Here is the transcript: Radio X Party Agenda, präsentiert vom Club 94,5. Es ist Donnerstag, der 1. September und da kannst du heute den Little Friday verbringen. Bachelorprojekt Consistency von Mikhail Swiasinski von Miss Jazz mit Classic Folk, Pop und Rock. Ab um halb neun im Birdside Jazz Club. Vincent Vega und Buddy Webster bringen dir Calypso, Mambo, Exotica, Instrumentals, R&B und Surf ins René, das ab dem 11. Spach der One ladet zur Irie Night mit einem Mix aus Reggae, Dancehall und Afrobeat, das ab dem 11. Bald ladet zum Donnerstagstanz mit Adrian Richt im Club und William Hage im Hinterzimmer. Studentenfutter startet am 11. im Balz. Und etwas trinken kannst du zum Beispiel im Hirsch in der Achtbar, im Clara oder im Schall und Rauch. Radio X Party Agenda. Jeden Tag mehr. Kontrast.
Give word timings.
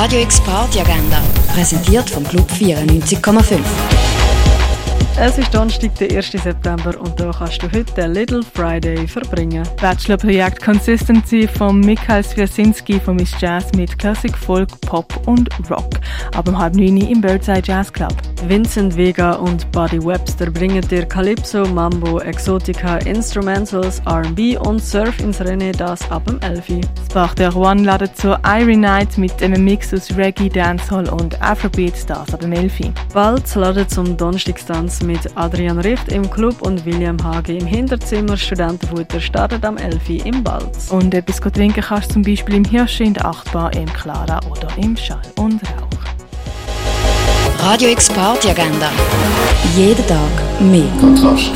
Radio 0.00 0.20
X 0.20 0.40
Party 0.42 0.78
Agenda, 0.78 1.20
präsentiert 1.52 2.08
vom 2.08 2.22
Club 2.22 2.48
94,5. 2.52 3.58
Es 5.18 5.38
ist 5.38 5.52
Donnerstag, 5.52 5.92
der 5.96 6.16
1. 6.18 6.30
September 6.30 6.94
und 7.00 7.18
da 7.18 7.32
kannst 7.36 7.60
du 7.60 7.66
heute 7.66 7.92
den 7.94 8.12
Little 8.12 8.42
Friday 8.44 9.08
verbringen. 9.08 9.66
Bachelorprojekt 9.80 10.62
Consistency 10.62 11.48
von 11.48 11.80
Mikhail 11.80 12.22
Swiasinski 12.22 13.00
von 13.00 13.16
Miss 13.16 13.32
Jazz 13.40 13.72
mit 13.74 13.98
Classic 13.98 14.38
Folk, 14.38 14.68
Pop 14.82 15.12
und 15.26 15.50
Rock. 15.68 15.98
Ab 16.32 16.48
um 16.48 16.56
halb 16.56 16.76
neun 16.76 16.98
im 16.98 17.20
Birdside 17.20 17.62
Jazz 17.64 17.92
Club. 17.92 18.14
Vincent 18.46 18.96
Vega 18.96 19.32
und 19.32 19.70
Buddy 19.72 20.04
Webster 20.04 20.50
bringen 20.50 20.80
dir 20.88 21.04
Calypso, 21.04 21.66
Mambo, 21.66 22.20
Exotica, 22.20 22.98
Instrumentals, 22.98 24.00
R&B 24.06 24.56
und 24.56 24.82
Surf 24.82 25.18
ins 25.20 25.40
René, 25.40 25.76
das 25.76 26.08
ab 26.10 26.24
dem 26.26 26.40
11. 26.40 26.86
Spach 27.10 27.34
der 27.34 27.54
One 27.56 27.82
ladet 27.82 28.16
zur 28.16 28.38
Irie 28.44 28.76
Night 28.76 29.18
mit 29.18 29.42
einem 29.42 29.64
Mix 29.64 29.92
aus 29.92 30.16
Reggae, 30.16 30.48
Dancehall 30.48 31.08
und 31.08 31.40
Afrobeat, 31.42 32.08
das 32.08 32.32
ab 32.32 32.40
dem 32.40 32.52
11. 32.52 32.92
Bald 33.12 33.54
ladet 33.54 33.90
zum 33.90 34.16
Donnerstagstanz 34.16 35.02
mit 35.02 35.36
Adrian 35.36 35.80
Richt 35.80 36.08
im 36.12 36.30
Club 36.30 36.62
und 36.62 36.86
William 36.86 37.22
Hage 37.22 37.56
im 37.56 37.66
Hinterzimmer. 37.66 38.36
Studentenfutter 38.36 39.20
startet 39.20 39.64
am 39.64 39.76
11. 39.76 40.24
im 40.24 40.44
Balz. 40.44 40.90
Und 40.90 41.12
etwas 41.12 41.40
trinken 41.40 41.82
kannst 41.82 42.10
du 42.10 42.14
zum 42.14 42.22
Beispiel 42.22 42.54
im 42.54 42.64
Hirsch 42.64 43.00
in 43.00 43.14
der 43.14 43.26
Achtbar, 43.26 43.74
im 43.74 43.92
Clara 43.92 44.40
oder 44.48 44.68
im 44.76 44.96
Schall 44.96 45.22
und 45.36 45.60
Rauch. 45.62 45.97
Radio 47.70 47.90
X 47.90 48.08
Party 48.08 48.48
Agenda. 48.48 48.90
Jeden 49.76 50.06
Tag 50.06 50.32
mehr. 50.58 50.88
Kontrast. 50.98 51.52